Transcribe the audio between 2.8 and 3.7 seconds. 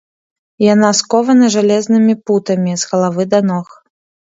з галавы да ног.